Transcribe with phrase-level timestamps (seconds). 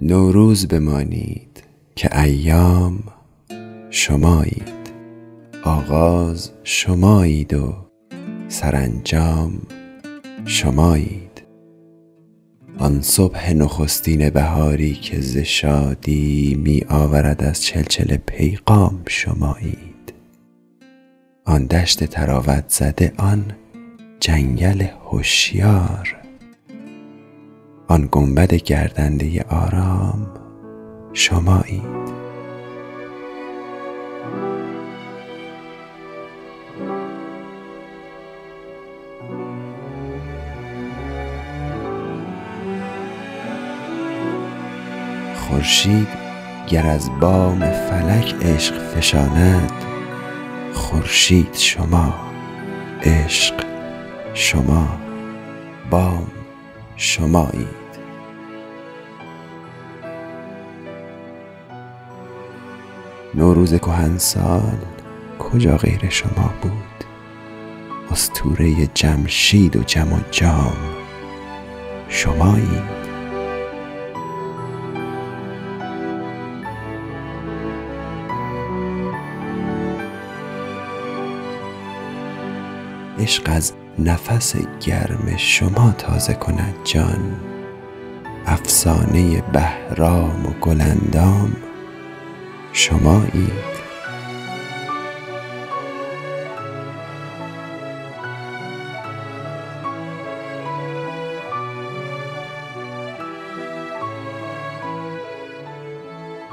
[0.00, 1.62] نوروز بمانید
[1.96, 2.98] که ایام
[3.90, 4.78] شمایید.
[5.64, 7.74] آغاز شمایید و
[8.48, 9.52] سرانجام
[10.44, 11.42] شمایید.
[12.78, 20.12] آن صبح نخستین بهاری که ز شادی می آورد از چلچل پیغام شمایید.
[21.44, 23.44] آن دشت طراوت زده آن
[24.20, 26.17] جنگل هوشیار
[27.90, 30.26] آن گنبد گردنده آرام
[31.12, 31.82] شمایید
[45.34, 46.08] خورشید
[46.68, 49.72] گر از بام فلک عشق فشاند
[50.72, 52.14] خورشید شما
[53.02, 53.54] عشق
[54.34, 54.88] شما
[55.90, 56.26] بام
[56.96, 57.87] شمایید
[63.38, 64.78] نوروز کهنسال
[65.38, 67.04] کجا غیر شما بود؟
[68.10, 70.76] اسطوره جمشید و جم و جام
[72.08, 72.98] شمایید
[83.18, 87.36] عشق از نفس گرم شما تازه کند جان
[88.46, 91.67] افسانه بهرام و گلندام
[92.72, 93.78] شمایید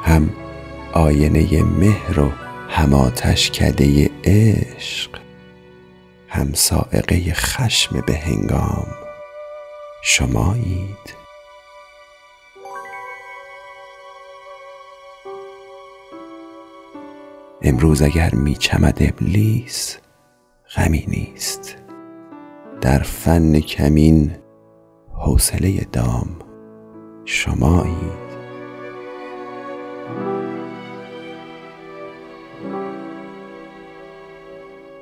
[0.04, 0.30] هم
[0.94, 2.32] آینه مهر و
[2.70, 5.10] هم آتشکده عشق
[6.30, 8.88] هم صاعقه خشم به هنگام.
[10.04, 11.25] شمایید.
[17.68, 19.98] امروز اگر می چمد ابلیس
[20.76, 21.76] غمی نیست.
[22.82, 24.32] در فن کمین
[25.14, 26.28] حوصله دام
[27.26, 28.26] شمایید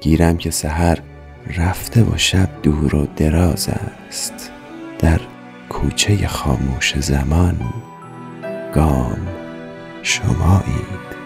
[0.02, 1.00] گیرم که سحر
[1.58, 3.70] رفته و شب دور و دراز
[4.08, 4.52] است.
[5.00, 5.22] در
[5.70, 7.60] کوچه خاموش زمان
[8.74, 9.28] گام
[10.02, 11.23] شمایید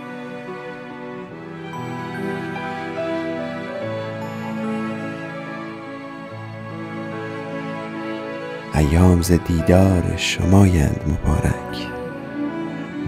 [8.76, 11.88] ایام ز دیدار شمایند مبارک.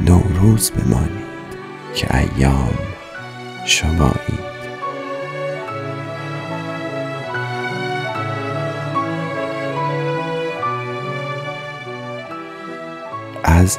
[0.05, 1.29] نوروز بمانید
[1.95, 2.73] که ایام
[3.65, 4.49] شمایید.
[13.43, 13.77] از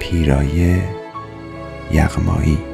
[0.00, 0.88] پیرایه
[1.92, 2.71] یغمایی.